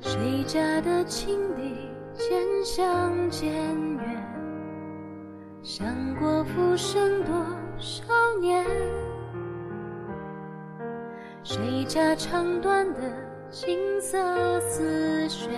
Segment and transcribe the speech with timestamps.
[0.00, 1.74] 谁家的情敌
[2.14, 3.52] 渐行渐
[3.96, 4.22] 远，
[5.62, 5.86] 想
[6.16, 7.34] 过浮生多
[7.78, 8.04] 少
[8.40, 8.66] 年？
[11.42, 13.00] 谁家长短的
[13.50, 15.50] 青色丝线，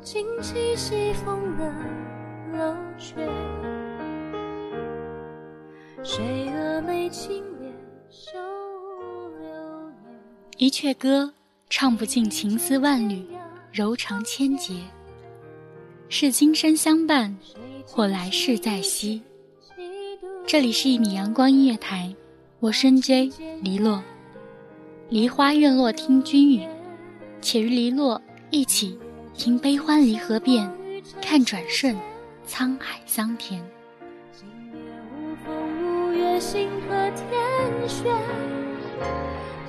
[0.00, 1.72] 惊起西风的
[2.56, 3.28] 楼阙？
[6.02, 7.72] 谁蛾眉轻敛
[8.08, 8.38] 守
[9.38, 9.48] 流
[10.02, 10.20] 年？
[10.56, 11.34] 一阙歌。
[11.70, 13.26] 唱不尽情丝万缕，
[13.70, 14.74] 柔肠千结。
[16.08, 17.36] 是今生相伴，
[17.84, 19.22] 或来世再惜。
[20.46, 22.14] 这里是一米阳光音乐台，
[22.58, 23.30] 我深 J
[23.62, 24.02] 黎落。
[25.10, 26.66] 梨花院落听君语，
[27.42, 28.98] 且与黎落一起
[29.34, 30.72] 听悲欢离合变，
[31.20, 31.94] 看转瞬
[32.46, 33.62] 沧海桑田。
[34.32, 34.80] 今夜
[35.12, 38.57] 无风无月，星河天悬。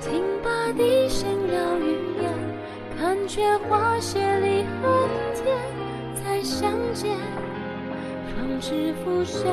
[0.00, 1.86] 听罢笛声绕云
[2.22, 2.32] 烟，
[2.98, 4.82] 看却花谢离恨
[5.34, 5.56] 天。
[6.22, 7.16] 再相见，
[8.36, 9.52] 方知浮生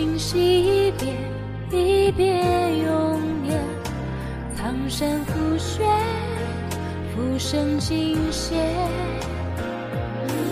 [0.00, 1.12] 今夕一别，
[1.76, 2.24] 一别
[2.84, 3.60] 永年。
[4.56, 5.82] 苍山覆雪，
[7.12, 8.54] 浮生尽歇。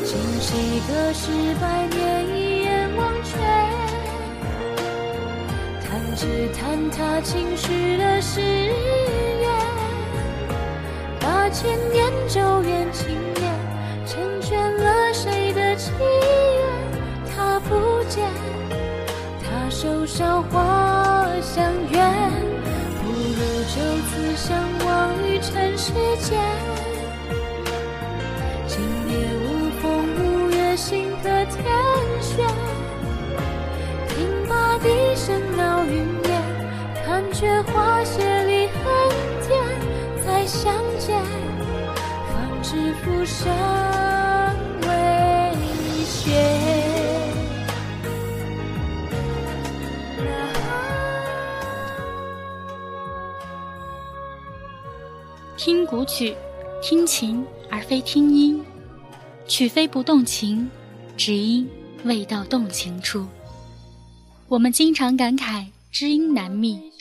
[0.02, 1.30] 今夕隔世
[1.60, 3.38] 百年，一眼忘却。
[5.86, 9.48] 弹指坍塌，情绪的誓言。
[11.20, 13.16] 八千年咒怨情
[19.86, 21.98] 他手上花相约，
[23.00, 23.38] 不如
[23.72, 23.76] 就
[24.08, 26.36] 此相忘于尘世间。
[28.66, 29.14] 今夜
[29.44, 31.62] 无风无月，星河天
[32.20, 32.44] 悬。
[34.08, 36.42] 听罢笛声绕云烟，
[37.04, 38.82] 看却花谢离恨
[39.46, 39.56] 天。
[40.26, 41.16] 再相见，
[42.32, 43.46] 方知浮生
[55.56, 56.36] 听古曲，
[56.82, 58.62] 听情而非听音，
[59.48, 60.68] 曲非不动情，
[61.16, 61.66] 只因
[62.04, 63.26] 未到动情处。
[64.48, 66.92] 我们经常感慨知音难觅，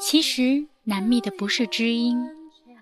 [0.00, 2.24] 其实难觅的不是知音，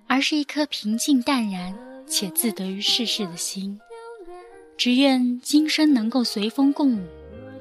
[0.07, 1.75] 而是一颗平静淡然
[2.07, 3.81] 且自得于世事的心。
[4.77, 7.03] 只愿今生能够随风共舞，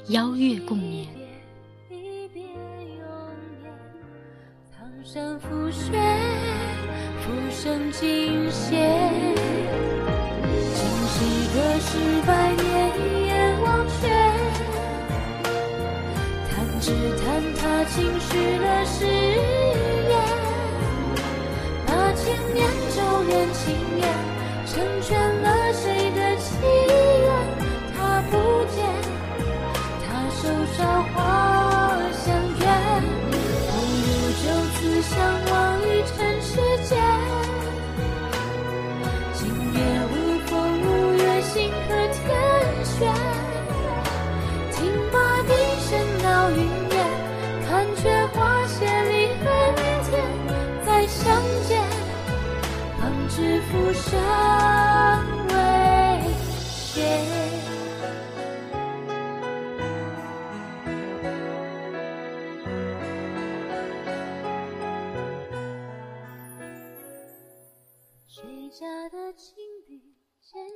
[0.10, 1.08] 邀月共眠。
[1.90, 2.52] 一别永
[3.64, 3.72] 年，
[4.76, 5.94] 苍山覆雪，
[7.66, 8.78] 生尽歇。
[10.76, 11.18] 今夕
[11.52, 12.32] 隔世百
[12.62, 12.64] 年，
[12.96, 13.98] 一眼忘却。
[16.52, 20.14] 弹指弹他轻许了誓言。
[21.88, 23.64] 八千年咒怨情
[23.98, 24.06] 缘，
[24.68, 25.18] 成全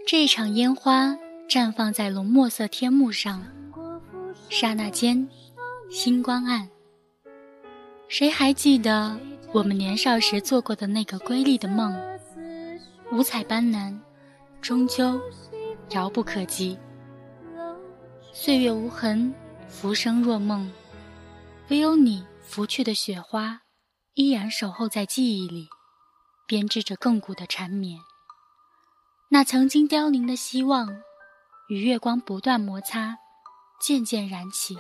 [0.07, 1.15] 这场烟花
[1.47, 3.43] 绽放在浓墨色天幕上，
[4.49, 5.27] 刹那间，
[5.89, 6.67] 星光暗。
[8.07, 9.19] 谁还记得
[9.53, 11.95] 我们年少时做过的那个瑰丽的梦，
[13.11, 13.97] 五彩斑斓，
[14.61, 15.21] 终究
[15.91, 16.77] 遥不可及。
[18.33, 19.33] 岁月无痕，
[19.67, 20.71] 浮生若梦，
[21.69, 23.61] 唯有你拂去的雪花，
[24.15, 25.67] 依然守候在记忆里，
[26.47, 27.99] 编织着亘古的缠绵。
[29.31, 31.03] 那曾经凋零的希望，
[31.67, 33.19] 与月光不断摩擦，
[33.79, 34.75] 渐渐燃起，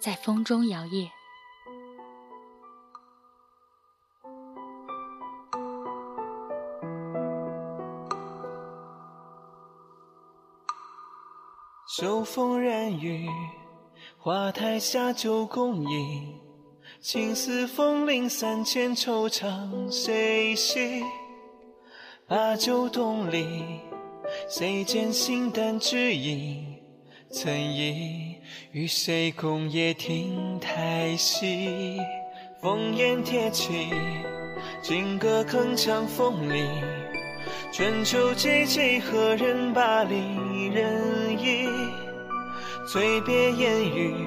[0.00, 1.08] 在风中摇曳。
[11.96, 13.30] 秋风染雨，
[14.18, 16.36] 花台下酒共饮，
[17.00, 21.04] 青丝风铃三千，惆怅谁系？
[22.32, 23.46] 把酒东篱，
[24.48, 26.64] 谁见心淡只影？
[27.30, 28.36] 曾忆
[28.70, 31.98] 与谁共夜听台戏？
[32.62, 33.90] 烽烟铁骑，
[34.80, 36.64] 金戈铿锵风里。
[37.70, 40.16] 春秋寂寂，何人把离
[40.68, 41.68] 人忆？
[42.90, 44.26] 醉别烟雨，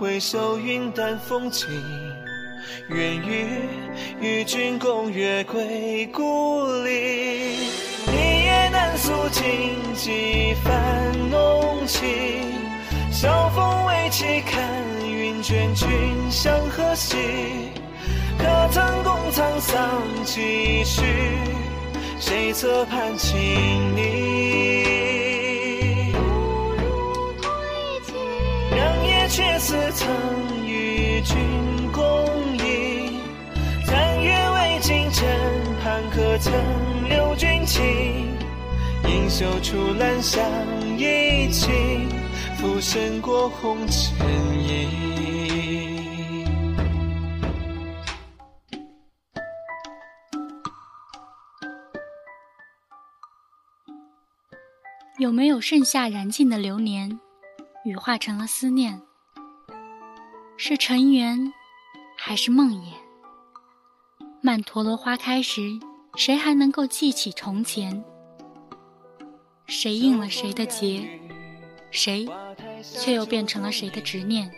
[0.00, 1.68] 回首云淡风轻。
[2.88, 3.46] 愿与
[4.20, 7.56] 与君共月归故里，
[8.08, 9.42] 一夜难诉尽
[9.94, 12.00] 几番浓情。
[13.10, 14.62] 晓风未起，看
[15.06, 15.88] 云卷，君
[16.30, 17.16] 向何兮？
[18.38, 21.02] 可曾共沧桑几许？
[22.18, 24.02] 谁侧畔轻昵？
[28.74, 30.06] 两夜却似曾
[36.14, 38.36] 可曾留君情？
[39.08, 40.44] 映袖处兰香
[40.98, 42.06] 一倾，
[42.58, 44.14] 浮生过红尘
[44.68, 44.90] 影。
[55.18, 57.18] 有没有盛夏燃尽的流年，
[57.86, 59.00] 羽化成了思念？
[60.58, 61.54] 是尘缘，
[62.18, 62.92] 还是梦魇？
[64.42, 65.78] 曼陀罗花开时，
[66.16, 68.04] 谁还能够记起从前？
[69.66, 71.08] 谁应了谁的劫，
[71.90, 72.28] 谁
[72.82, 74.50] 却又变成了谁的执念？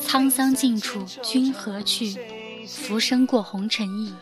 [0.00, 2.16] 沧桑尽处君何去？
[2.66, 4.12] 浮生过红尘意。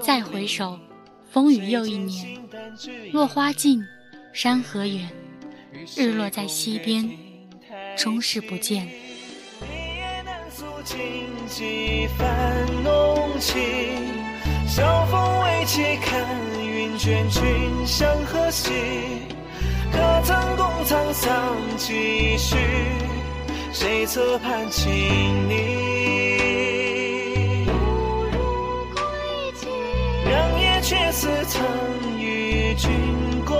[0.00, 0.78] 再回首，
[1.30, 2.38] 风雨又一年。
[3.12, 3.82] 落花尽，
[4.34, 5.10] 山河远，
[5.96, 7.10] 日落在西边，
[7.96, 8.88] 终是不见。
[10.84, 10.98] 尽
[11.48, 13.58] 几番浓情，
[14.78, 16.24] 晓风未起，看
[16.62, 17.42] 云卷，君
[17.84, 18.70] 向何兮？
[19.90, 22.56] 可曾共沧桑几许？
[23.72, 24.88] 谁侧畔轻
[25.48, 25.56] 昵？
[30.26, 31.60] 良夜却似曾
[32.20, 32.88] 与君
[33.44, 33.56] 共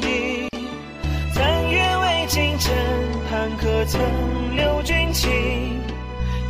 [0.00, 0.48] 饮，
[1.34, 2.72] 残月未尽，枕
[3.28, 4.00] 畔可曾
[4.56, 5.30] 留君情？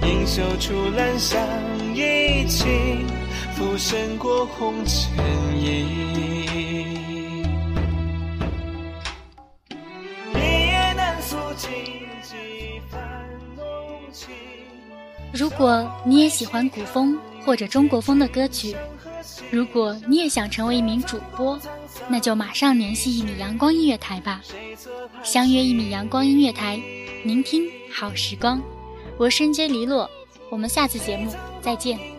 [0.05, 1.41] 盈袖处兰香
[1.93, 2.92] 一倾，
[3.63, 5.09] 浮生过红尘
[5.57, 5.87] 影。
[15.33, 18.75] 如果你也喜欢古风或者中国风的歌曲，
[19.53, 21.57] 如果你也想成为一名主播，
[22.09, 24.43] 那就马上联系一米阳光音乐台吧，
[25.23, 26.83] 相约一米阳光音乐台，
[27.23, 27.63] 聆听
[27.95, 28.61] 好时光。
[29.17, 30.11] 我深街篱落，
[30.51, 32.12] 我们下次节目再见。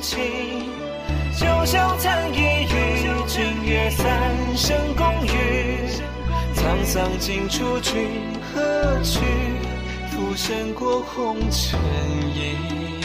[0.00, 2.36] 九霄残一
[2.68, 4.06] 隅，君月三
[4.56, 5.88] 生共语。
[6.54, 8.06] 沧桑尽处，君
[8.54, 9.20] 何去？
[10.12, 11.80] 浮生过红尘
[12.32, 12.97] 影。